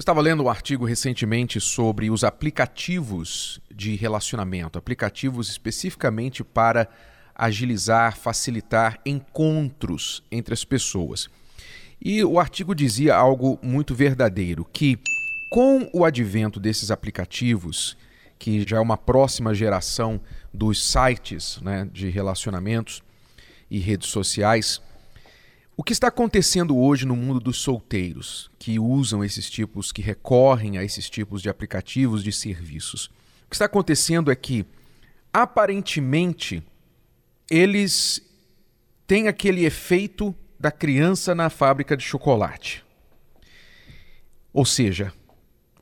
Eu 0.00 0.02
estava 0.02 0.22
lendo 0.22 0.42
um 0.42 0.48
artigo 0.48 0.86
recentemente 0.86 1.60
sobre 1.60 2.10
os 2.10 2.24
aplicativos 2.24 3.60
de 3.70 3.96
relacionamento, 3.96 4.78
aplicativos 4.78 5.50
especificamente 5.50 6.42
para 6.42 6.88
agilizar, 7.34 8.16
facilitar 8.16 8.98
encontros 9.04 10.22
entre 10.32 10.54
as 10.54 10.64
pessoas. 10.64 11.28
E 12.00 12.24
o 12.24 12.40
artigo 12.40 12.74
dizia 12.74 13.14
algo 13.14 13.58
muito 13.62 13.94
verdadeiro, 13.94 14.66
que 14.72 14.98
com 15.50 15.86
o 15.92 16.02
advento 16.02 16.58
desses 16.58 16.90
aplicativos, 16.90 17.94
que 18.38 18.66
já 18.66 18.78
é 18.78 18.80
uma 18.80 18.96
próxima 18.96 19.52
geração 19.52 20.18
dos 20.50 20.82
sites 20.82 21.60
né, 21.60 21.86
de 21.92 22.08
relacionamentos 22.08 23.02
e 23.70 23.78
redes 23.78 24.08
sociais, 24.08 24.80
o 25.80 25.82
que 25.82 25.94
está 25.94 26.08
acontecendo 26.08 26.76
hoje 26.76 27.06
no 27.06 27.16
mundo 27.16 27.40
dos 27.40 27.56
solteiros 27.56 28.50
que 28.58 28.78
usam 28.78 29.24
esses 29.24 29.48
tipos, 29.48 29.90
que 29.90 30.02
recorrem 30.02 30.76
a 30.76 30.84
esses 30.84 31.08
tipos 31.08 31.40
de 31.40 31.48
aplicativos 31.48 32.22
de 32.22 32.30
serviços? 32.32 33.06
O 33.46 33.48
que 33.48 33.54
está 33.54 33.64
acontecendo 33.64 34.30
é 34.30 34.36
que, 34.36 34.66
aparentemente, 35.32 36.62
eles 37.50 38.20
têm 39.06 39.26
aquele 39.26 39.64
efeito 39.64 40.34
da 40.58 40.70
criança 40.70 41.34
na 41.34 41.48
fábrica 41.48 41.96
de 41.96 42.04
chocolate. 42.04 42.84
Ou 44.52 44.66
seja, 44.66 45.14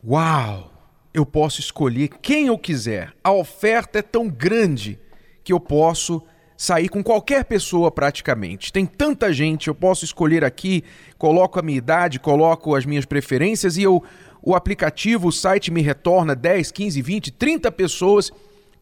uau, 0.06 0.72
eu 1.12 1.26
posso 1.26 1.58
escolher 1.58 2.06
quem 2.22 2.46
eu 2.46 2.56
quiser. 2.56 3.12
A 3.24 3.32
oferta 3.32 3.98
é 3.98 4.02
tão 4.02 4.28
grande 4.28 4.96
que 5.42 5.52
eu 5.52 5.58
posso 5.58 6.22
sair 6.58 6.88
com 6.88 7.04
qualquer 7.04 7.44
pessoa 7.44 7.88
praticamente. 7.88 8.72
Tem 8.72 8.84
tanta 8.84 9.32
gente, 9.32 9.68
eu 9.68 9.74
posso 9.76 10.04
escolher 10.04 10.44
aqui, 10.44 10.82
coloco 11.16 11.56
a 11.56 11.62
minha 11.62 11.78
idade, 11.78 12.18
coloco 12.18 12.74
as 12.74 12.84
minhas 12.84 13.06
preferências 13.06 13.76
e 13.76 13.84
eu, 13.84 14.02
o 14.42 14.56
aplicativo, 14.56 15.28
o 15.28 15.32
site 15.32 15.70
me 15.70 15.80
retorna 15.80 16.34
10, 16.34 16.72
15, 16.72 17.00
20, 17.00 17.30
30 17.30 17.70
pessoas 17.70 18.32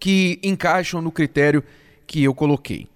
que 0.01 0.41
encaixam 0.43 1.03
no 1.03 1.13
critério 1.13 1.63
que 2.07 2.25
eu 2.25 2.35
coloquei. 2.35 2.89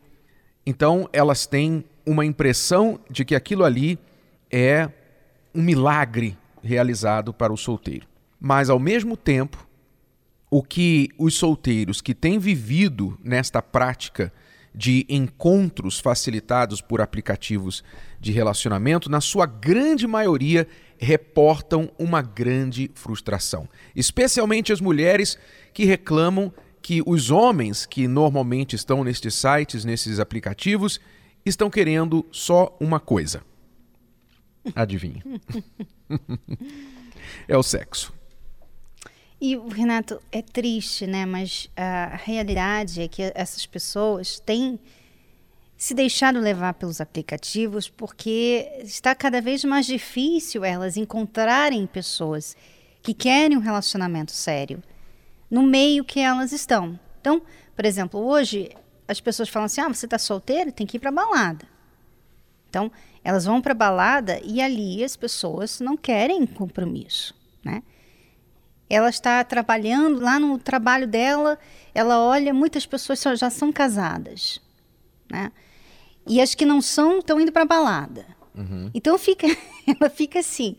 Então, 0.64 1.06
elas 1.12 1.45
têm 1.45 1.84
uma 2.06 2.25
impressão 2.25 2.98
de 3.11 3.23
que 3.23 3.34
aquilo 3.34 3.64
ali 3.64 3.98
é 4.51 4.89
um 5.55 5.61
milagre 5.61 6.39
realizado 6.62 7.34
para 7.34 7.53
o 7.53 7.56
solteiro. 7.56 8.06
Mas, 8.41 8.70
ao 8.70 8.78
mesmo 8.78 9.14
tempo, 9.14 9.69
o 10.51 10.62
que 10.62 11.11
os 11.19 11.34
solteiros 11.34 12.01
que 12.01 12.14
têm 12.14 12.39
vivido 12.39 13.19
nesta 13.23 13.61
prática 13.61 14.33
de 14.75 15.05
encontros 15.09 15.99
facilitados 15.99 16.81
por 16.81 17.01
aplicativos 17.01 17.83
de 18.21 18.33
relacionamento, 18.33 19.11
na 19.11 19.21
sua 19.21 19.47
grande 19.47 20.07
maioria, 20.07 20.67
reportam 20.99 21.91
uma 21.99 22.23
grande 22.23 22.91
frustração. 22.95 23.69
Especialmente 23.97 24.73
as 24.73 24.81
mulheres 24.81 25.39
que 25.73 25.85
reclamam 25.85 26.53
que 26.83 27.03
os 27.05 27.31
homens 27.31 27.87
que 27.87 28.07
normalmente 28.07 28.77
estão 28.77 29.03
nestes 29.05 29.35
sites, 29.35 29.85
nesses 29.85 30.19
aplicativos, 30.19 31.01
estão 31.45 31.71
querendo 31.71 32.25
só 32.31 32.77
uma 32.81 33.01
coisa. 33.01 33.43
Adivinha? 34.75 35.23
é 37.48 37.57
o 37.57 37.63
sexo. 37.63 38.13
E, 39.41 39.56
Renato, 39.56 40.20
é 40.30 40.42
triste, 40.42 41.06
né? 41.06 41.24
Mas 41.24 41.70
a 41.77 42.16
realidade 42.16 43.00
é 43.00 43.08
que 43.08 43.33
essas 43.34 43.64
pessoas 43.64 44.38
têm 44.38 44.78
se 45.78 45.94
deixado 45.94 46.38
levar 46.38 46.74
pelos 46.74 47.00
aplicativos 47.00 47.88
porque 47.88 48.70
está 48.83 49.14
cada 49.14 49.41
vez 49.41 49.64
mais 49.64 49.86
difícil 49.86 50.62
elas 50.62 50.98
encontrarem 50.98 51.86
pessoas 51.86 52.55
que 53.02 53.14
querem 53.14 53.56
um 53.56 53.61
relacionamento 53.61 54.30
sério 54.30 54.83
no 55.50 55.62
meio 55.62 56.05
que 56.05 56.20
elas 56.20 56.52
estão. 56.52 57.00
Então, 57.18 57.41
por 57.74 57.86
exemplo, 57.86 58.20
hoje 58.20 58.70
as 59.08 59.22
pessoas 59.22 59.48
falam 59.48 59.64
assim: 59.64 59.80
ah, 59.80 59.88
você 59.88 60.05
está 60.05 60.18
solteiro, 60.18 60.70
tem 60.70 60.86
que 60.86 60.98
ir 60.98 61.00
para 61.00 61.11
balada. 61.11 61.67
Então, 62.68 62.92
elas 63.24 63.46
vão 63.46 63.62
para 63.62 63.73
balada 63.73 64.39
e 64.45 64.61
ali 64.61 65.02
as 65.02 65.17
pessoas 65.17 65.80
não 65.80 65.96
querem 65.96 66.45
compromisso, 66.46 67.34
né? 67.64 67.83
Ela 68.90 69.08
está 69.08 69.42
trabalhando 69.45 70.20
lá 70.20 70.40
no 70.40 70.58
trabalho 70.58 71.06
dela, 71.06 71.56
ela 71.95 72.18
olha, 72.18 72.52
muitas 72.52 72.84
pessoas 72.84 73.23
já 73.39 73.48
são 73.48 73.73
casadas, 73.73 74.61
né? 75.30 75.52
E 76.27 76.40
as 76.40 76.56
que 76.56 76.67
não 76.67 76.83
são 76.83 77.20
estão 77.20 77.40
indo 77.40 77.52
para 77.52 77.64
balada. 77.64 78.27
Uhum. 78.52 78.90
Então 78.92 79.17
fica, 79.17 79.46
ela 79.86 80.11
fica 80.11 80.40
assim, 80.40 80.77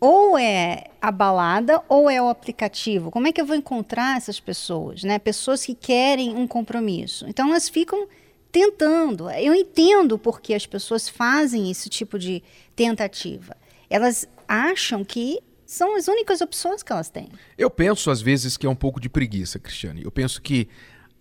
ou 0.00 0.38
é 0.38 0.84
a 1.00 1.12
balada 1.12 1.82
ou 1.86 2.08
é 2.08 2.20
o 2.20 2.30
aplicativo. 2.30 3.10
Como 3.10 3.28
é 3.28 3.32
que 3.32 3.40
eu 3.40 3.46
vou 3.46 3.54
encontrar 3.54 4.16
essas 4.16 4.40
pessoas, 4.40 5.04
né? 5.04 5.18
Pessoas 5.18 5.64
que 5.66 5.74
querem 5.74 6.34
um 6.34 6.46
compromisso. 6.46 7.26
Então 7.28 7.50
elas 7.50 7.68
ficam 7.68 8.08
tentando. 8.50 9.30
Eu 9.30 9.54
entendo 9.54 10.18
porque 10.18 10.54
as 10.54 10.66
pessoas 10.66 11.08
fazem 11.08 11.70
esse 11.70 11.90
tipo 11.90 12.18
de 12.18 12.42
tentativa. 12.74 13.54
Elas 13.90 14.26
acham 14.48 15.04
que 15.04 15.40
são 15.74 15.96
as 15.96 16.08
únicas 16.08 16.40
opções 16.40 16.82
que 16.82 16.92
elas 16.92 17.10
têm. 17.10 17.28
Eu 17.58 17.68
penso 17.68 18.10
às 18.10 18.22
vezes 18.22 18.56
que 18.56 18.66
é 18.66 18.70
um 18.70 18.74
pouco 18.74 19.00
de 19.00 19.08
preguiça, 19.08 19.58
Cristiane. 19.58 20.02
Eu 20.02 20.10
penso 20.10 20.40
que 20.40 20.68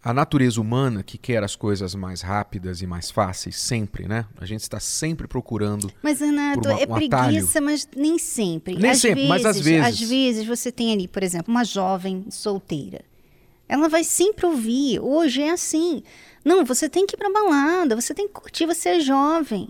a 0.03 0.13
natureza 0.13 0.59
humana 0.59 1.01
que 1.01 1.17
quer 1.17 1.43
as 1.43 1.55
coisas 1.55 1.95
mais 1.95 2.21
rápidas 2.21 2.81
e 2.81 2.87
mais 2.87 3.09
fáceis 3.09 3.55
sempre, 3.55 4.05
né? 4.05 4.25
A 4.37 4.45
gente 4.45 4.59
está 4.61 4.79
sempre 4.79 5.27
procurando. 5.27 5.89
Mas 6.01 6.19
Renato, 6.19 6.67
uma, 6.67 6.79
é 6.79 6.83
um 6.83 6.93
preguiça, 6.93 7.59
atalho. 7.59 7.65
mas 7.65 7.87
nem 7.95 8.19
sempre. 8.19 8.75
Nem 8.75 8.91
às 8.91 8.99
sempre, 8.99 9.15
vezes, 9.15 9.29
mas 9.29 9.45
às 9.45 9.59
vezes. 9.59 9.87
Às 9.87 10.09
vezes 10.09 10.45
você 10.45 10.71
tem 10.71 10.91
ali, 10.91 11.07
por 11.07 11.23
exemplo, 11.23 11.51
uma 11.51 11.63
jovem 11.63 12.25
solteira. 12.29 13.01
Ela 13.67 13.87
vai 13.87 14.03
sempre 14.03 14.45
ouvir. 14.45 14.99
Hoje 14.99 15.41
é 15.41 15.51
assim. 15.51 16.03
Não, 16.43 16.65
você 16.65 16.89
tem 16.89 17.07
que 17.07 17.15
ir 17.15 17.17
para 17.17 17.31
balada, 17.31 17.95
você 17.95 18.13
tem 18.13 18.27
que 18.27 18.33
curtir, 18.33 18.65
você 18.65 18.89
é 18.89 18.99
jovem. 18.99 19.69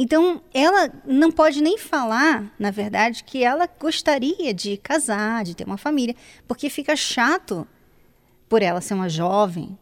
Então, 0.00 0.40
ela 0.54 0.92
não 1.04 1.32
pode 1.32 1.60
nem 1.60 1.76
falar, 1.76 2.54
na 2.56 2.70
verdade, 2.70 3.24
que 3.24 3.42
ela 3.42 3.68
gostaria 3.80 4.54
de 4.54 4.76
casar, 4.76 5.42
de 5.42 5.56
ter 5.56 5.64
uma 5.64 5.76
família, 5.76 6.14
porque 6.46 6.70
fica 6.70 6.94
chato 6.94 7.66
por 8.48 8.62
ela 8.62 8.80
ser 8.80 8.94
uma 8.94 9.08
jovem, 9.08 9.76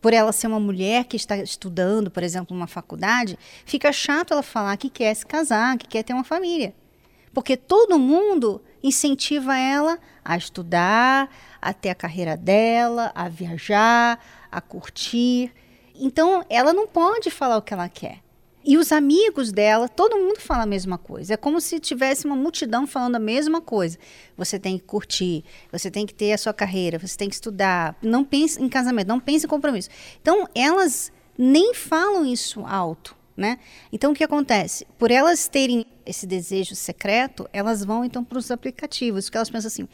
por 0.00 0.14
ela 0.14 0.32
ser 0.32 0.46
uma 0.46 0.58
mulher 0.58 1.04
que 1.04 1.16
está 1.16 1.36
estudando, 1.36 2.10
por 2.10 2.22
exemplo, 2.22 2.56
numa 2.56 2.66
faculdade, 2.66 3.38
fica 3.66 3.92
chato 3.92 4.32
ela 4.32 4.42
falar 4.42 4.74
que 4.78 4.88
quer 4.88 5.12
se 5.14 5.26
casar, 5.26 5.76
que 5.76 5.86
quer 5.86 6.02
ter 6.02 6.14
uma 6.14 6.24
família. 6.24 6.74
Porque 7.34 7.54
todo 7.54 7.98
mundo 7.98 8.62
incentiva 8.82 9.54
ela 9.58 9.98
a 10.24 10.34
estudar, 10.34 11.28
a 11.60 11.74
ter 11.74 11.90
a 11.90 11.94
carreira 11.94 12.38
dela, 12.38 13.12
a 13.14 13.28
viajar, 13.28 14.18
a 14.50 14.62
curtir. 14.62 15.52
Então, 15.94 16.42
ela 16.48 16.72
não 16.72 16.86
pode 16.86 17.30
falar 17.30 17.58
o 17.58 17.62
que 17.62 17.74
ela 17.74 17.88
quer. 17.88 18.20
E 18.68 18.76
os 18.76 18.92
amigos 18.92 19.50
dela, 19.50 19.88
todo 19.88 20.18
mundo 20.18 20.38
fala 20.38 20.64
a 20.64 20.66
mesma 20.66 20.98
coisa. 20.98 21.32
É 21.32 21.36
como 21.38 21.58
se 21.58 21.80
tivesse 21.80 22.26
uma 22.26 22.36
multidão 22.36 22.86
falando 22.86 23.16
a 23.16 23.18
mesma 23.18 23.62
coisa. 23.62 23.96
Você 24.36 24.58
tem 24.58 24.76
que 24.76 24.84
curtir, 24.84 25.42
você 25.72 25.90
tem 25.90 26.04
que 26.04 26.12
ter 26.12 26.34
a 26.34 26.36
sua 26.36 26.52
carreira, 26.52 26.98
você 26.98 27.16
tem 27.16 27.30
que 27.30 27.34
estudar. 27.34 27.96
Não 28.02 28.22
pense 28.22 28.62
em 28.62 28.68
casamento, 28.68 29.08
não 29.08 29.18
pense 29.18 29.46
em 29.46 29.48
compromisso. 29.48 29.88
Então, 30.20 30.46
elas 30.54 31.10
nem 31.38 31.72
falam 31.72 32.26
isso 32.26 32.60
alto, 32.66 33.16
né? 33.34 33.58
Então, 33.90 34.12
o 34.12 34.14
que 34.14 34.22
acontece? 34.22 34.86
Por 34.98 35.10
elas 35.10 35.48
terem 35.48 35.86
esse 36.04 36.26
desejo 36.26 36.74
secreto, 36.74 37.48
elas 37.54 37.82
vão 37.82 38.04
então 38.04 38.22
para 38.22 38.36
os 38.36 38.50
aplicativos, 38.50 39.24
porque 39.24 39.38
elas 39.38 39.48
pensam 39.48 39.68
assim: 39.68 39.88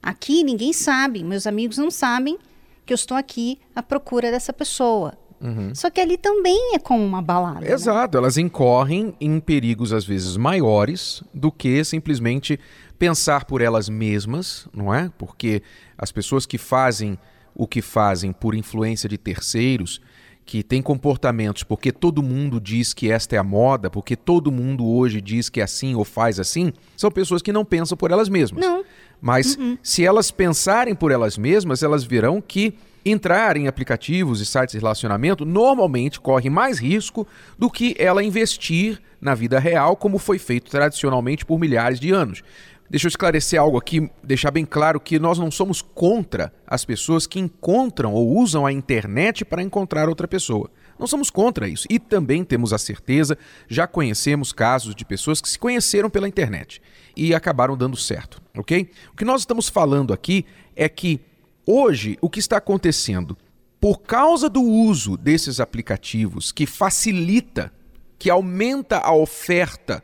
aqui 0.00 0.44
ninguém 0.44 0.72
sabe, 0.72 1.24
meus 1.24 1.48
amigos 1.48 1.78
não 1.78 1.90
sabem 1.90 2.38
que 2.86 2.92
eu 2.92 2.94
estou 2.94 3.16
aqui 3.16 3.58
à 3.74 3.82
procura 3.82 4.30
dessa 4.30 4.52
pessoa. 4.52 5.18
Uhum. 5.40 5.74
Só 5.74 5.88
que 5.88 6.00
ali 6.00 6.18
também 6.18 6.74
é 6.74 6.78
como 6.78 7.04
uma 7.04 7.22
balada. 7.22 7.60
Né? 7.60 7.72
Exato, 7.72 8.16
né? 8.16 8.22
elas 8.22 8.36
incorrem 8.36 9.14
em 9.20 9.40
perigos 9.40 9.92
às 9.92 10.04
vezes 10.04 10.36
maiores 10.36 11.22
do 11.32 11.50
que 11.50 11.82
simplesmente 11.84 12.60
pensar 12.98 13.46
por 13.46 13.62
elas 13.62 13.88
mesmas, 13.88 14.68
não 14.74 14.92
é? 14.92 15.10
Porque 15.16 15.62
as 15.96 16.12
pessoas 16.12 16.44
que 16.44 16.58
fazem 16.58 17.18
o 17.54 17.66
que 17.66 17.82
fazem 17.82 18.32
por 18.32 18.54
influência 18.54 19.08
de 19.08 19.18
terceiros, 19.18 20.00
que 20.44 20.62
têm 20.62 20.82
comportamentos 20.82 21.62
porque 21.62 21.92
todo 21.92 22.22
mundo 22.22 22.60
diz 22.60 22.92
que 22.92 23.10
esta 23.10 23.36
é 23.36 23.38
a 23.38 23.44
moda, 23.44 23.88
porque 23.88 24.16
todo 24.16 24.50
mundo 24.50 24.86
hoje 24.86 25.20
diz 25.20 25.48
que 25.48 25.60
é 25.60 25.64
assim 25.64 25.94
ou 25.94 26.04
faz 26.04 26.40
assim, 26.40 26.72
são 26.96 27.10
pessoas 27.10 27.40
que 27.40 27.52
não 27.52 27.64
pensam 27.64 27.96
por 27.96 28.10
elas 28.10 28.28
mesmas. 28.28 28.64
Não. 28.64 28.84
Mas 29.20 29.56
uhum. 29.56 29.78
se 29.82 30.04
elas 30.04 30.30
pensarem 30.30 30.94
por 30.94 31.12
elas 31.12 31.38
mesmas, 31.38 31.82
elas 31.82 32.04
verão 32.04 32.40
que 32.40 32.74
entrar 33.04 33.56
em 33.56 33.66
aplicativos 33.66 34.40
e 34.40 34.46
sites 34.46 34.72
de 34.72 34.78
relacionamento 34.78 35.44
normalmente 35.44 36.20
corre 36.20 36.50
mais 36.50 36.78
risco 36.78 37.26
do 37.58 37.70
que 37.70 37.94
ela 37.98 38.22
investir 38.22 39.00
na 39.20 39.34
vida 39.34 39.58
real, 39.58 39.96
como 39.96 40.18
foi 40.18 40.38
feito 40.38 40.70
tradicionalmente 40.70 41.44
por 41.44 41.58
milhares 41.58 42.00
de 42.00 42.10
anos. 42.10 42.42
Deixa 42.90 43.06
eu 43.06 43.10
esclarecer 43.10 43.60
algo 43.60 43.78
aqui, 43.78 44.10
deixar 44.20 44.50
bem 44.50 44.64
claro 44.64 44.98
que 44.98 45.16
nós 45.16 45.38
não 45.38 45.48
somos 45.48 45.80
contra 45.80 46.52
as 46.66 46.84
pessoas 46.84 47.24
que 47.24 47.38
encontram 47.38 48.12
ou 48.12 48.36
usam 48.36 48.66
a 48.66 48.72
internet 48.72 49.44
para 49.44 49.62
encontrar 49.62 50.08
outra 50.08 50.26
pessoa. 50.26 50.68
Não 50.98 51.06
somos 51.06 51.30
contra 51.30 51.68
isso. 51.68 51.86
E 51.88 52.00
também 52.00 52.42
temos 52.42 52.72
a 52.72 52.78
certeza, 52.78 53.38
já 53.68 53.86
conhecemos 53.86 54.52
casos 54.52 54.92
de 54.92 55.04
pessoas 55.04 55.40
que 55.40 55.48
se 55.48 55.58
conheceram 55.58 56.10
pela 56.10 56.28
internet 56.28 56.82
e 57.16 57.32
acabaram 57.32 57.76
dando 57.76 57.96
certo, 57.96 58.42
ok? 58.56 58.90
O 59.12 59.16
que 59.16 59.24
nós 59.24 59.42
estamos 59.42 59.68
falando 59.68 60.12
aqui 60.12 60.44
é 60.74 60.88
que 60.88 61.20
hoje 61.66 62.18
o 62.20 62.28
que 62.28 62.40
está 62.40 62.56
acontecendo, 62.56 63.36
por 63.80 64.02
causa 64.02 64.48
do 64.48 64.62
uso 64.62 65.16
desses 65.16 65.60
aplicativos 65.60 66.52
que 66.52 66.66
facilita, 66.66 67.72
que 68.18 68.28
aumenta 68.28 68.98
a 68.98 69.14
oferta, 69.14 70.02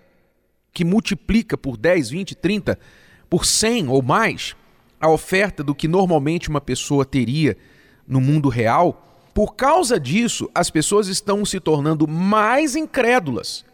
que 0.73 0.85
multiplica 0.85 1.58
por 1.58 1.76
10, 1.76 2.11
20, 2.11 2.35
30, 2.35 2.79
por 3.29 3.44
100 3.44 3.88
ou 3.88 4.03
mais 4.03 4.56
a 4.99 5.11
oferta 5.11 5.62
do 5.62 5.75
que 5.75 5.87
normalmente 5.87 6.49
uma 6.49 6.61
pessoa 6.61 7.05
teria 7.05 7.56
no 8.06 8.20
mundo 8.20 8.49
real, 8.49 9.03
por 9.35 9.55
causa 9.55 10.00
disso, 10.00 10.49
as 10.55 10.70
pessoas 10.70 11.08
estão 11.08 11.44
se 11.44 11.61
tornando 11.61 12.08
mais 12.08 12.75
incrédulas. 12.75 13.66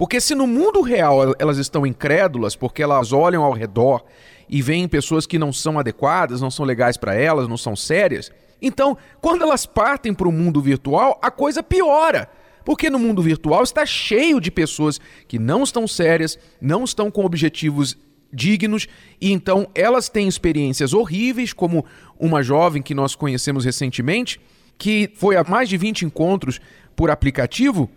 Porque 0.00 0.18
se 0.18 0.34
no 0.34 0.46
mundo 0.46 0.80
real 0.80 1.34
elas 1.38 1.58
estão 1.58 1.86
incrédulas 1.86 2.56
porque 2.56 2.82
elas 2.82 3.12
olham 3.12 3.44
ao 3.44 3.52
redor 3.52 4.02
e 4.48 4.62
veem 4.62 4.88
pessoas 4.88 5.26
que 5.26 5.38
não 5.38 5.52
são 5.52 5.78
adequadas, 5.78 6.40
não 6.40 6.50
são 6.50 6.64
legais 6.64 6.96
para 6.96 7.14
elas, 7.14 7.46
não 7.46 7.58
são 7.58 7.76
sérias, 7.76 8.32
então 8.62 8.96
quando 9.20 9.42
elas 9.42 9.66
partem 9.66 10.14
para 10.14 10.26
o 10.26 10.32
mundo 10.32 10.58
virtual, 10.58 11.18
a 11.20 11.30
coisa 11.30 11.62
piora. 11.62 12.30
Porque 12.64 12.88
no 12.88 12.98
mundo 12.98 13.20
virtual 13.20 13.62
está 13.62 13.84
cheio 13.84 14.40
de 14.40 14.50
pessoas 14.50 14.98
que 15.28 15.38
não 15.38 15.64
estão 15.64 15.86
sérias, 15.86 16.38
não 16.62 16.84
estão 16.84 17.10
com 17.10 17.22
objetivos 17.26 17.94
dignos, 18.32 18.88
e 19.20 19.30
então 19.30 19.68
elas 19.74 20.08
têm 20.08 20.26
experiências 20.26 20.94
horríveis, 20.94 21.52
como 21.52 21.84
uma 22.18 22.42
jovem 22.42 22.80
que 22.80 22.94
nós 22.94 23.14
conhecemos 23.14 23.66
recentemente, 23.66 24.40
que 24.78 25.10
foi 25.14 25.36
a 25.36 25.44
mais 25.44 25.68
de 25.68 25.76
20 25.76 26.06
encontros 26.06 26.58
por 26.96 27.10
aplicativo, 27.10 27.90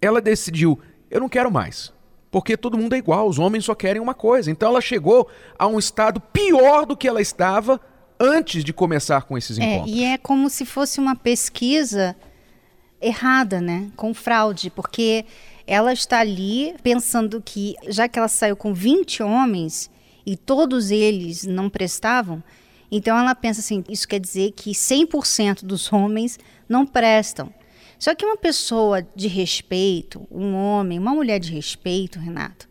ela 0.00 0.20
decidiu: 0.20 0.78
eu 1.12 1.20
não 1.20 1.28
quero 1.28 1.50
mais. 1.50 1.92
Porque 2.30 2.56
todo 2.56 2.78
mundo 2.78 2.94
é 2.94 2.98
igual, 2.98 3.28
os 3.28 3.38
homens 3.38 3.66
só 3.66 3.74
querem 3.74 4.00
uma 4.00 4.14
coisa. 4.14 4.50
Então 4.50 4.70
ela 4.70 4.80
chegou 4.80 5.28
a 5.58 5.66
um 5.66 5.78
estado 5.78 6.18
pior 6.18 6.86
do 6.86 6.96
que 6.96 7.06
ela 7.06 7.20
estava 7.20 7.78
antes 8.18 8.64
de 8.64 8.72
começar 8.72 9.22
com 9.22 9.36
esses 9.36 9.58
encontros. 9.58 9.92
É, 9.92 9.94
e 9.94 10.04
é 10.04 10.16
como 10.16 10.48
se 10.48 10.64
fosse 10.64 10.98
uma 10.98 11.14
pesquisa 11.14 12.16
errada, 13.00 13.60
né? 13.60 13.90
Com 13.96 14.14
fraude, 14.14 14.70
porque 14.70 15.26
ela 15.66 15.92
está 15.92 16.20
ali 16.20 16.74
pensando 16.82 17.42
que, 17.44 17.74
já 17.88 18.08
que 18.08 18.18
ela 18.18 18.28
saiu 18.28 18.56
com 18.56 18.72
20 18.72 19.22
homens 19.22 19.90
e 20.24 20.34
todos 20.34 20.90
eles 20.90 21.44
não 21.44 21.68
prestavam, 21.68 22.42
então 22.90 23.18
ela 23.18 23.34
pensa 23.34 23.60
assim: 23.60 23.84
isso 23.90 24.08
quer 24.08 24.20
dizer 24.20 24.52
que 24.52 24.70
100% 24.70 25.64
dos 25.64 25.92
homens 25.92 26.38
não 26.66 26.86
prestam. 26.86 27.52
Só 28.02 28.14
que 28.16 28.24
uma 28.24 28.36
pessoa 28.36 29.06
de 29.14 29.28
respeito, 29.28 30.26
um 30.28 30.54
homem, 30.54 30.98
uma 30.98 31.14
mulher 31.14 31.38
de 31.38 31.52
respeito, 31.52 32.18
Renato, 32.18 32.68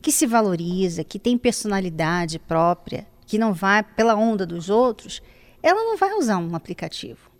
que 0.00 0.10
se 0.10 0.26
valoriza, 0.26 1.04
que 1.04 1.18
tem 1.18 1.36
personalidade 1.36 2.38
própria, 2.38 3.06
que 3.26 3.36
não 3.36 3.52
vai 3.52 3.82
pela 3.82 4.14
onda 4.14 4.46
dos 4.46 4.70
outros, 4.70 5.20
ela 5.62 5.84
não 5.84 5.98
vai 5.98 6.14
usar 6.14 6.38
um 6.38 6.56
aplicativo. 6.56 7.30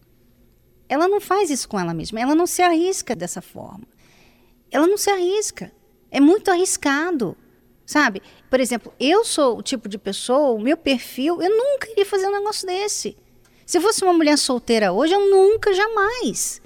Ela 0.89 1.09
não 1.09 1.23
faz 1.23 1.49
isso 1.49 1.67
com 1.69 1.81
ela 1.81 1.95
mesma, 1.95 2.21
ela 2.21 2.35
não 2.35 2.47
se 2.47 2.61
arrisca 2.61 3.17
dessa 3.17 3.41
forma 3.41 3.87
ela 4.73 4.87
não 4.87 4.97
se 4.97 5.11
arrisca. 5.11 5.71
É 6.11 6.19
muito 6.19 6.51
arriscado, 6.51 7.37
sabe? 7.85 8.23
Por 8.51 8.59
exemplo, 8.59 8.93
eu 8.99 9.23
sou 9.25 9.59
o 9.59 9.63
tipo 9.63 9.89
de 9.89 9.99
pessoa, 9.99 10.51
o 10.51 10.61
meu 10.61 10.77
perfil, 10.77 11.41
eu 11.43 11.51
nunca 11.51 11.91
iria 11.91 12.07
fazer 12.07 12.27
um 12.27 12.33
negócio 12.33 12.67
desse. 12.67 13.17
Se 13.67 13.79
eu 13.79 13.83
fosse 13.83 14.03
uma 14.03 14.15
mulher 14.15 14.37
solteira 14.39 14.93
hoje, 14.93 15.13
eu 15.13 15.31
nunca, 15.31 15.73
jamais 15.75 16.61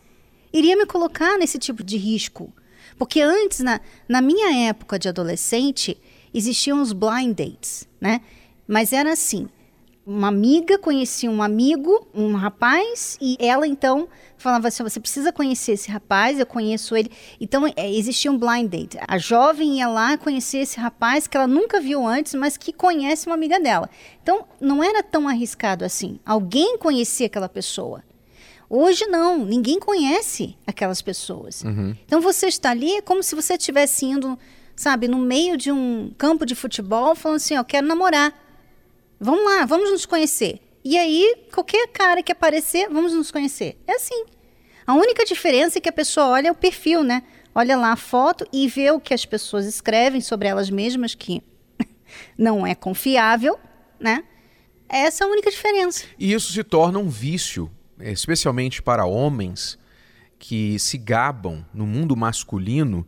iria 0.58 0.76
me 0.76 0.86
colocar 0.86 1.38
nesse 1.38 1.58
tipo 1.58 1.84
de 1.84 1.96
risco. 1.96 2.52
Porque 2.98 3.20
antes, 3.20 3.60
na, 3.60 3.80
na 4.08 4.20
minha 4.20 4.68
época 4.68 4.98
de 4.98 5.08
adolescente, 5.08 6.00
existiam 6.32 6.80
os 6.80 6.92
blind 6.92 7.36
dates, 7.36 7.86
né? 8.00 8.22
Mas 8.66 8.92
era 8.92 9.12
assim: 9.12 9.48
uma 10.06 10.28
amiga 10.28 10.78
conhecia 10.78 11.30
um 11.30 11.42
amigo, 11.42 12.06
um 12.14 12.34
rapaz, 12.34 13.18
e 13.20 13.36
ela 13.40 13.66
então 13.66 14.08
falava 14.38 14.68
assim: 14.68 14.82
você 14.82 14.98
precisa 14.98 15.32
conhecer 15.32 15.72
esse 15.72 15.90
rapaz, 15.90 16.38
eu 16.38 16.46
conheço 16.46 16.96
ele. 16.96 17.10
Então 17.40 17.66
é, 17.76 17.92
existia 17.92 18.30
um 18.30 18.38
blind 18.38 18.70
date. 18.70 18.98
A 19.06 19.18
jovem 19.18 19.78
ia 19.78 19.88
lá 19.88 20.16
conhecer 20.16 20.58
esse 20.58 20.78
rapaz 20.78 21.26
que 21.26 21.36
ela 21.36 21.46
nunca 21.46 21.80
viu 21.80 22.06
antes, 22.06 22.34
mas 22.34 22.56
que 22.56 22.72
conhece 22.72 23.26
uma 23.26 23.34
amiga 23.34 23.60
dela. 23.60 23.90
Então 24.22 24.46
não 24.58 24.82
era 24.82 25.02
tão 25.02 25.28
arriscado 25.28 25.84
assim. 25.84 26.18
Alguém 26.24 26.78
conhecia 26.78 27.26
aquela 27.26 27.48
pessoa. 27.48 28.02
Hoje 28.68 29.06
não, 29.06 29.44
ninguém 29.44 29.78
conhece 29.78 30.56
aquelas 30.66 31.00
pessoas. 31.00 31.62
Uhum. 31.62 31.96
Então 32.04 32.20
você 32.20 32.46
está 32.46 32.70
ali 32.70 32.96
é 32.96 33.02
como 33.02 33.22
se 33.22 33.34
você 33.34 33.54
estivesse 33.54 34.06
indo, 34.06 34.38
sabe, 34.74 35.06
no 35.06 35.18
meio 35.18 35.56
de 35.56 35.70
um 35.70 36.12
campo 36.18 36.44
de 36.44 36.54
futebol, 36.54 37.14
falando 37.14 37.36
assim: 37.36 37.54
eu 37.54 37.64
quero 37.64 37.86
namorar. 37.86 38.34
Vamos 39.18 39.44
lá, 39.44 39.64
vamos 39.64 39.90
nos 39.90 40.04
conhecer. 40.04 40.60
E 40.84 40.96
aí, 40.96 41.46
qualquer 41.52 41.88
cara 41.88 42.22
que 42.22 42.30
aparecer, 42.30 42.88
vamos 42.88 43.12
nos 43.12 43.30
conhecer. 43.30 43.76
É 43.86 43.96
assim. 43.96 44.24
A 44.86 44.94
única 44.94 45.24
diferença 45.24 45.78
é 45.78 45.80
que 45.80 45.88
a 45.88 45.92
pessoa 45.92 46.28
olha 46.28 46.52
o 46.52 46.54
perfil, 46.54 47.02
né? 47.02 47.24
Olha 47.54 47.76
lá 47.76 47.92
a 47.92 47.96
foto 47.96 48.46
e 48.52 48.68
vê 48.68 48.90
o 48.90 49.00
que 49.00 49.12
as 49.12 49.26
pessoas 49.26 49.66
escrevem 49.66 50.20
sobre 50.20 50.46
elas 50.46 50.70
mesmas, 50.70 51.14
que 51.14 51.42
não 52.38 52.64
é 52.66 52.74
confiável, 52.74 53.58
né? 53.98 54.22
Essa 54.88 55.24
é 55.24 55.26
a 55.26 55.30
única 55.30 55.50
diferença. 55.50 56.04
E 56.18 56.32
isso 56.32 56.52
se 56.52 56.62
torna 56.62 56.98
um 56.98 57.08
vício, 57.08 57.68
especialmente 58.00 58.82
para 58.82 59.04
homens 59.04 59.78
que 60.38 60.78
se 60.78 60.98
gabam 60.98 61.64
no 61.72 61.86
mundo 61.86 62.16
masculino. 62.16 63.06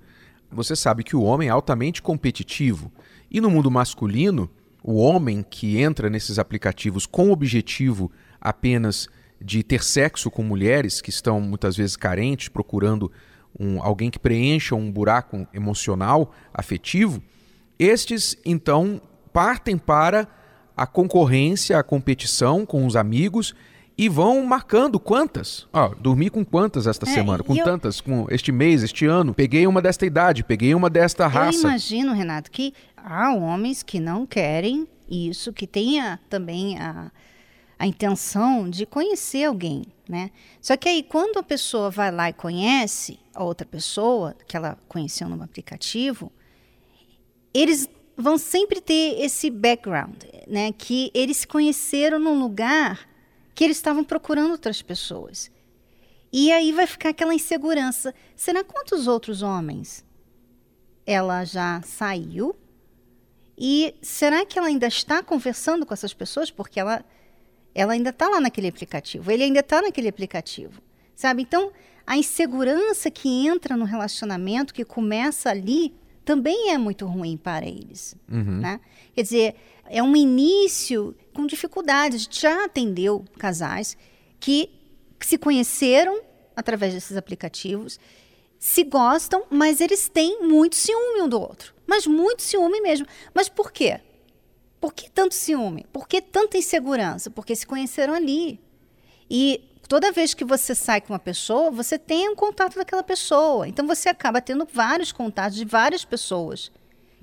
Você 0.51 0.75
sabe 0.75 1.05
que 1.05 1.17
o 1.17 1.23
homem 1.23 1.49
é 1.49 1.51
altamente 1.51 2.01
competitivo. 2.01 2.91
E 3.31 3.41
no 3.41 3.51
mundo 3.51 3.71
masculino, 3.71 4.51
o 4.83 4.97
homem 4.97 5.45
que 5.49 5.79
entra 5.79 6.09
nesses 6.09 6.39
aplicativos 6.39 7.07
com 7.07 7.29
o 7.29 7.33
objetivo 7.33 8.11
apenas 8.41 9.09
de 9.41 9.63
ter 9.63 9.83
sexo 9.85 10.31
com 10.31 10.43
mulheres 10.43 11.01
que 11.01 11.11
estão 11.11 11.41
muitas 11.41 11.77
vezes 11.77 11.97
carentes, 11.97 12.49
procurando 12.49 13.11
um, 13.59 13.83
alguém 13.83 14.11
que 14.11 14.19
preencha 14.19 14.75
um 14.75 14.91
buraco 14.91 15.47
emocional, 15.53 16.33
afetivo, 16.53 17.23
estes 17.79 18.37
então 18.45 19.01
partem 19.33 19.79
para 19.79 20.27
a 20.77 20.87
concorrência, 20.87 21.79
a 21.79 21.83
competição 21.83 22.65
com 22.67 22.87
os 22.87 22.97
amigos 22.97 23.55
e 23.99 24.09
vão 24.09 24.45
marcando 24.47 25.01
quantas. 25.01 25.67
Ó, 25.73 25.89
dormi 25.89 26.31
com 26.31 26.45
quantas 26.45 26.87
esta 26.87 27.05
é, 27.05 27.13
semana, 27.13 27.43
com 27.43 27.57
tantas, 27.57 28.01
com 28.01 28.29
este 28.31 28.53
mês, 28.53 28.85
este 28.85 29.05
ano. 29.07 29.35
Peguei 29.35 29.67
uma 29.67 29.83
desta 29.83 30.07
idade, 30.07 30.45
peguei 30.45 30.73
uma 30.73 30.89
desta 30.89 31.27
raça. 31.27 31.59
Eu 31.59 31.63
imagino, 31.63 32.13
Renato, 32.13 32.49
que 32.49 32.73
há 32.97 33.35
homens 33.35 33.83
que 33.83 33.99
não 33.99 34.25
querem 34.25 34.87
isso, 35.11 35.53
que 35.53 35.67
tenha 35.67 36.21
também 36.31 36.79
a, 36.79 37.11
a 37.77 37.87
intenção 37.89 38.71
de 38.71 38.87
conhecer 38.87 39.47
alguém, 39.47 39.83
né? 40.09 40.31
Só 40.61 40.77
que 40.77 40.89
aí 40.89 41.03
quando 41.03 41.39
a 41.39 41.43
pessoa 41.43 41.91
vai 41.91 42.13
lá 42.13 42.29
e 42.29 42.33
conhece 42.33 43.19
a 43.35 43.43
outra 43.43 43.67
pessoa 43.67 44.37
que 44.47 44.57
ela 44.57 44.79
conheceu 44.87 45.29
no 45.29 45.43
aplicativo, 45.43 46.31
eles 47.53 47.89
vão 48.17 48.39
sempre 48.39 48.81
ter 48.81 49.21
esse 49.21 49.51
background, 49.51 50.23
né? 50.47 50.71
Que 50.71 51.11
eles 51.13 51.39
se 51.39 51.49
conheceram 51.49 52.21
num 52.21 52.39
lugar 52.39 53.08
que 53.59 53.65
eles 53.65 53.77
estavam 53.77 54.05
procurando 54.05 54.53
outras 54.53 54.81
pessoas. 54.81 55.51
E 56.33 56.53
aí 56.53 56.71
vai 56.71 56.87
ficar 56.87 57.09
aquela 57.09 57.35
insegurança. 57.35 58.15
Será 58.37 58.63
quantos 58.63 59.09
outros 59.09 59.43
homens 59.43 60.07
ela 61.05 61.45
já 61.45 61.83
saiu 61.83 62.55
e 63.59 63.97
será 64.01 64.47
que 64.47 64.61
ela 64.61 64.69
ainda 64.69 64.87
está 64.87 65.25
conversando 65.25 65.85
com 65.85 65.93
essas 65.93 66.15
pessoas? 66.15 66.53
Porque 66.53 66.79
ela, 66.79 67.05
ela 67.75 67.95
ainda 67.95 68.11
está 68.11 68.29
lá 68.29 68.39
naquele 68.39 68.69
aplicativo, 68.69 69.29
ele 69.29 69.43
ainda 69.43 69.59
está 69.59 69.83
naquele 69.83 70.07
aplicativo, 70.07 70.81
sabe? 71.17 71.43
Então, 71.43 71.73
a 72.07 72.17
insegurança 72.17 73.11
que 73.11 73.29
entra 73.45 73.77
no 73.77 73.85
relacionamento, 73.85 74.73
que 74.73 74.85
começa 74.85 75.51
ali, 75.51 75.93
também 76.25 76.71
é 76.71 76.79
muito 76.79 77.07
ruim 77.07 77.37
para 77.37 77.67
eles. 77.67 78.15
Uhum. 78.31 78.61
Né? 78.61 78.81
Quer 79.15 79.23
dizer, 79.23 79.57
é 79.87 80.01
um 80.01 80.15
início 80.15 81.17
com 81.69 81.83
gente 82.19 82.41
já 82.41 82.65
atendeu 82.65 83.25
casais 83.39 83.97
que, 84.41 84.71
que 85.19 85.27
se 85.27 85.39
conheceram 85.39 86.21
através 86.57 86.95
desses 86.95 87.17
aplicativos, 87.17 88.01
se 88.59 88.83
gostam, 88.83 89.45
mas 89.51 89.81
eles 89.81 90.09
têm 90.09 90.43
muito 90.43 90.75
ciúme 90.75 91.23
um 91.23 91.29
do 91.29 91.41
outro 91.41 91.79
mas 91.89 92.07
muito 92.07 92.43
ciúme 92.43 92.83
mesmo. 92.83 93.07
Mas 93.33 93.49
por 93.49 93.73
quê? 93.73 93.99
Por 94.79 94.93
que 94.93 95.11
tanto 95.11 95.35
ciúme? 95.35 95.87
Por 95.91 96.07
que 96.07 96.21
tanta 96.21 96.59
insegurança? 96.59 97.31
Porque 97.31 97.57
se 97.57 97.67
conheceram 97.67 98.13
ali. 98.13 98.61
E 99.29 99.65
toda 99.89 100.13
vez 100.13 100.35
que 100.35 100.45
você 100.45 100.75
sai 100.75 101.01
com 101.01 101.15
uma 101.15 101.19
pessoa, 101.19 101.71
você 101.71 101.99
tem 101.99 102.29
um 102.29 102.37
contato 102.37 102.77
daquela 102.77 103.03
pessoa. 103.03 103.67
Então 103.67 103.87
você 103.87 104.11
acaba 104.11 104.43
tendo 104.43 104.69
vários 104.71 105.11
contatos 105.11 105.57
de 105.57 105.65
várias 105.65 106.05
pessoas 106.05 106.71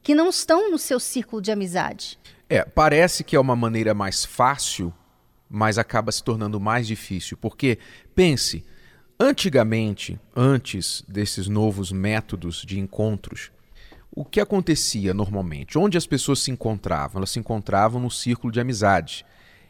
que 0.01 0.15
não 0.15 0.29
estão 0.29 0.71
no 0.71 0.79
seu 0.79 0.99
círculo 0.99 1.41
de 1.41 1.51
amizade. 1.51 2.19
É, 2.49 2.63
parece 2.63 3.23
que 3.23 3.35
é 3.35 3.39
uma 3.39 3.55
maneira 3.55 3.93
mais 3.93 4.23
fácil, 4.23 4.93
mas 5.49 5.77
acaba 5.77 6.11
se 6.11 6.23
tornando 6.23 6.59
mais 6.59 6.85
difícil. 6.85 7.37
Porque, 7.37 7.79
pense, 8.13 8.63
Antigamente, 9.19 10.19
antes 10.35 11.01
desses 11.07 11.47
novos 11.47 11.89
métodos 11.89 12.63
de 12.67 12.77
encontros, 12.77 13.49
o 14.11 14.25
que 14.25 14.41
acontecia 14.41 15.13
normalmente? 15.13 15.77
Onde 15.77 15.97
as 15.97 16.05
pessoas 16.05 16.39
se 16.39 16.51
encontravam? 16.51 17.19
Elas 17.19 17.29
se 17.29 17.39
encontravam 17.39 18.01
no 18.01 18.11
círculo 18.11 18.51
de 18.51 18.59
amizade, 18.59 19.25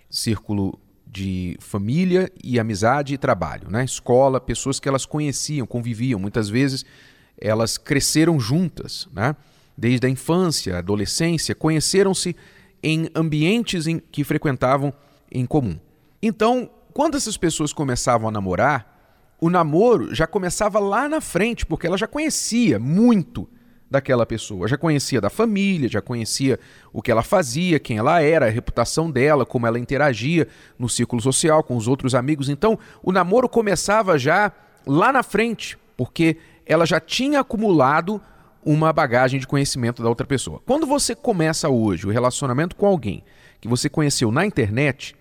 círculo 0.10 0.79
de 1.05 1.55
família 1.60 2.32
e 2.44 2.60
amizade 2.60 3.13
e 3.13 3.20
trabalho, 3.20 3.70
né? 3.70 3.86
Escola, 3.86 4.41
pessoas 4.41 4.79
que 4.79 4.89
elas 4.89 5.05
conheciam, 5.05 5.67
conviviam, 5.67 6.20
muitas 6.20 6.50
vezes 6.50 6.84
elas 7.39 7.77
cresceram 7.77 8.39
juntas, 8.39 9.08
né? 9.13 9.36
Desde 9.77 10.08
a 10.08 10.10
infância, 10.10 10.79
adolescência, 10.79 11.53
conheceram-se 11.53 12.36
em 12.86 13.10
ambientes 13.15 13.88
em 13.88 13.98
que 13.98 14.24
frequentavam 14.24 14.94
em 15.32 15.44
comum. 15.44 15.75
Então, 16.22 16.70
quando 16.94 17.18
essas 17.18 17.36
pessoas 17.36 17.74
começavam 17.74 18.30
a 18.30 18.32
namorar, 18.32 19.36
o 19.42 19.50
namoro 19.50 20.13
já 20.13 20.27
começava 20.27 20.77
lá 20.77 21.10
na 21.10 21.20
frente, 21.20 21.65
porque 21.65 21.88
ela 21.88 21.98
já 21.98 22.06
conhecia 22.06 22.77
muito 22.77 23.50
daquela 23.89 24.24
pessoa, 24.24 24.68
já 24.68 24.77
conhecia 24.77 25.20
da 25.20 25.32
família, 25.32 25.89
já 25.89 26.00
conhecia 26.00 26.60
o 26.94 27.01
que 27.01 27.10
ela 27.10 27.24
fazia, 27.24 27.80
quem 27.80 27.98
ela 27.98 28.22
era, 28.22 28.46
a 28.46 28.50
reputação 28.50 29.10
dela, 29.10 29.48
como 29.48 29.65
ela 29.65 29.80
interagia 29.80 30.48
no 30.77 30.88
círculo 30.88 31.20
social 31.20 31.63
com 31.63 31.75
os 31.75 31.88
outros 31.88 32.13
amigos. 32.13 32.50
Então, 32.50 32.77
o 33.01 33.12
namoro 33.12 33.50
começava 33.50 34.15
já 34.20 34.51
lá 34.86 35.12
na 35.12 35.24
frente, 35.24 35.75
porque 35.98 36.38
ela 36.68 36.86
já 36.86 37.00
tinha 37.00 37.39
acumulado 37.39 38.22
uma 38.66 38.92
bagagem 38.92 39.40
de 39.40 39.46
conhecimento 39.46 40.02
da 40.02 40.10
outra 40.10 40.26
pessoa. 40.26 40.60
Quando 40.66 40.88
você 40.88 41.14
começa 41.14 41.70
hoje 41.70 42.08
o 42.08 42.10
relacionamento 42.10 42.76
com 42.76 42.88
alguém 42.88 43.24
que 43.62 43.68
você 43.68 43.88
conheceu 43.88 44.32
na 44.32 44.46
internet, 44.46 45.16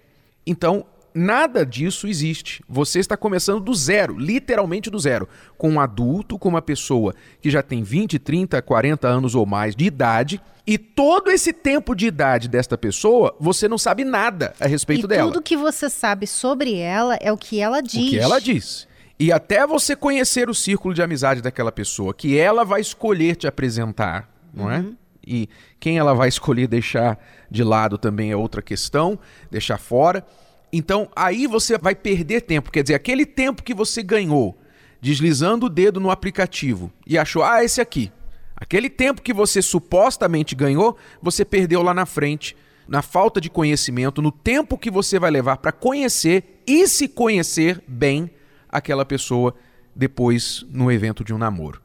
então 0.47 0.87
nada 1.15 1.65
disso 1.65 2.09
existe. 2.09 2.65
Você 2.69 2.99
está 2.99 3.17
começando 3.17 3.61
do 3.61 3.75
zero, 3.75 4.19
literalmente 4.19 4.91
do 4.91 4.99
zero, 4.99 5.29
com 5.57 5.71
um 5.71 5.81
adulto, 5.81 6.39
com 6.39 6.49
uma 6.49 6.63
pessoa 6.63 7.15
que 7.41 7.51
já 7.51 7.63
tem 7.63 7.83
20, 7.83 8.19
30, 8.19 8.61
40 8.61 9.07
anos 9.07 9.35
ou 9.35 9.47
mais 9.47 9.77
de 9.77 9.85
idade. 9.85 10.41
E 10.67 10.79
todo 10.79 11.31
esse 11.31 11.53
tempo 11.53 11.95
de 11.95 12.07
idade 12.07 12.49
desta 12.49 12.77
pessoa, 12.77 13.37
você 13.39 13.69
não 13.69 13.77
sabe 13.77 14.03
nada 14.03 14.55
a 14.59 14.67
respeito 14.67 15.05
e 15.05 15.09
dela. 15.09 15.31
Tudo 15.31 15.43
que 15.43 15.57
você 15.57 15.91
sabe 15.91 16.27
sobre 16.27 16.75
ela 16.75 17.17
é 17.21 17.31
o 17.31 17.37
que 17.37 17.61
ela 17.61 17.83
diz. 17.83 18.07
O 18.07 18.11
que 18.11 18.19
ela 18.19 18.41
diz. 18.41 18.89
E 19.25 19.33
até 19.33 19.67
você 19.67 19.97
conhecer 19.97 20.51
o 20.51 20.55
círculo 20.55 20.93
de 20.93 21.03
amizade 21.03 21.41
daquela 21.41 21.73
pessoa, 21.73 22.13
que 22.13 22.37
ela 22.37 22.63
vai 22.63 22.83
escolher 22.83 23.37
te 23.37 23.47
apresentar, 23.47 24.29
não 24.53 24.71
é? 24.71 24.81
Uhum. 24.81 24.95
E 25.27 25.49
quem 25.81 25.97
ela 25.97 26.13
vai 26.13 26.29
escolher 26.29 26.67
deixar 26.67 27.19
de 27.51 27.65
lado 27.65 27.97
também 27.97 28.33
é 28.33 28.37
outra 28.37 28.61
questão, 28.61 29.19
deixar 29.51 29.79
fora. 29.79 30.27
Então 30.71 31.09
aí 31.17 31.47
você 31.47 31.79
vai 31.79 31.95
perder 31.95 32.43
tempo, 32.43 32.71
quer 32.71 32.83
dizer, 32.83 32.97
aquele 32.97 33.25
tempo 33.25 33.63
que 33.63 33.73
você 33.73 34.03
ganhou 34.03 34.59
deslizando 35.01 35.65
o 35.65 35.71
dedo 35.71 35.99
no 36.01 36.11
aplicativo 36.11 36.93
e 37.07 37.17
achou, 37.17 37.43
ah, 37.43 37.65
esse 37.65 37.81
aqui. 37.81 38.13
Aquele 38.55 38.91
tempo 38.91 39.23
que 39.23 39.33
você 39.33 39.63
supostamente 39.63 40.55
ganhou, 40.55 40.99
você 41.23 41.47
perdeu 41.47 41.81
lá 41.81 41.95
na 41.95 42.05
frente, 42.05 42.55
na 42.87 43.01
falta 43.01 43.41
de 43.41 43.49
conhecimento, 43.49 44.21
no 44.21 44.31
tempo 44.31 44.77
que 44.77 44.91
você 44.91 45.19
vai 45.19 45.31
levar 45.31 45.57
para 45.57 45.73
conhecer 45.73 46.63
e 46.67 46.87
se 46.87 47.09
conhecer 47.09 47.83
bem 47.89 48.31
aquela 48.77 49.05
pessoa 49.05 49.55
depois 49.95 50.65
no 50.69 50.91
evento 50.91 51.25
de 51.25 51.33
um 51.33 51.39
namoro. 51.39 51.81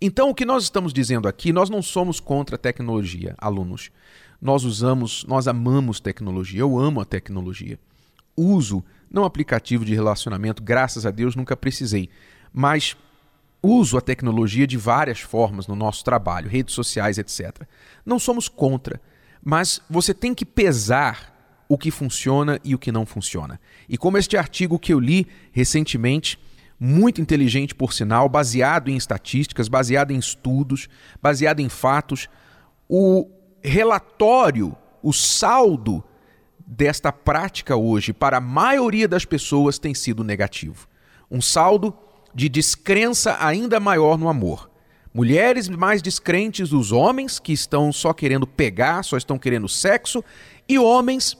Então, 0.00 0.30
o 0.30 0.34
que 0.34 0.44
nós 0.44 0.62
estamos 0.62 0.92
dizendo 0.92 1.26
aqui, 1.26 1.52
nós 1.52 1.68
não 1.68 1.82
somos 1.82 2.20
contra 2.20 2.54
a 2.54 2.58
tecnologia, 2.58 3.34
alunos. 3.36 3.90
Nós 4.40 4.64
usamos, 4.64 5.24
nós 5.24 5.48
amamos 5.48 5.98
tecnologia. 5.98 6.60
Eu 6.60 6.78
amo 6.78 7.00
a 7.00 7.04
tecnologia 7.04 7.78
uso, 8.38 8.84
não 9.10 9.24
aplicativo 9.24 9.84
de 9.84 9.94
relacionamento, 9.94 10.62
graças 10.62 11.04
a 11.04 11.10
Deus 11.10 11.34
nunca 11.34 11.56
precisei, 11.56 12.08
mas 12.52 12.96
uso 13.60 13.98
a 13.98 14.00
tecnologia 14.00 14.66
de 14.66 14.76
várias 14.76 15.18
formas 15.18 15.66
no 15.66 15.74
nosso 15.74 16.04
trabalho, 16.04 16.48
redes 16.48 16.74
sociais, 16.74 17.18
etc. 17.18 17.66
Não 18.06 18.18
somos 18.18 18.48
contra, 18.48 19.00
mas 19.42 19.82
você 19.90 20.14
tem 20.14 20.32
que 20.32 20.46
pesar 20.46 21.34
o 21.68 21.76
que 21.76 21.90
funciona 21.90 22.58
e 22.64 22.74
o 22.74 22.78
que 22.78 22.90
não 22.90 23.04
funciona. 23.04 23.60
E 23.88 23.98
como 23.98 24.16
este 24.16 24.36
artigo 24.36 24.78
que 24.78 24.92
eu 24.92 24.98
li 24.98 25.26
recentemente, 25.52 26.38
muito 26.80 27.20
inteligente 27.20 27.74
por 27.74 27.92
sinal, 27.92 28.28
baseado 28.28 28.88
em 28.88 28.96
estatísticas, 28.96 29.68
baseado 29.68 30.12
em 30.12 30.18
estudos, 30.18 30.88
baseado 31.20 31.60
em 31.60 31.68
fatos, 31.68 32.28
o 32.88 33.28
relatório, 33.62 34.74
o 35.02 35.12
saldo 35.12 36.02
desta 36.66 37.12
prática 37.12 37.76
hoje 37.76 38.12
para 38.12 38.38
a 38.38 38.40
maioria 38.40 39.08
das 39.08 39.24
pessoas 39.24 39.78
tem 39.78 39.94
sido 39.94 40.22
negativo. 40.24 40.86
Um 41.30 41.40
saldo 41.40 41.96
de 42.34 42.48
descrença 42.48 43.36
ainda 43.40 43.80
maior 43.80 44.16
no 44.16 44.28
amor. 44.28 44.70
Mulheres 45.12 45.68
mais 45.68 46.00
descrentes 46.00 46.68
dos 46.70 46.92
homens 46.92 47.38
que 47.38 47.52
estão 47.52 47.90
só 47.92 48.12
querendo 48.12 48.46
pegar, 48.46 49.02
só 49.02 49.16
estão 49.16 49.38
querendo 49.38 49.68
sexo, 49.68 50.22
e 50.68 50.78
homens 50.78 51.36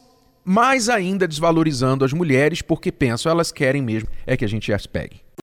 mais 0.49 0.89
ainda 0.89 1.29
desvalorizando 1.29 2.07
as 2.07 2.13
mulheres 2.15 2.63
porque 2.63 2.91
pensam 2.91 3.31
elas 3.31 3.53
querem 3.53 3.83
mesmo 3.83 4.09
é 4.27 4.35
que 4.35 4.47
a 4.47 4.49
gente 4.49 4.73
as 4.73 4.87
pegue. 4.87 5.21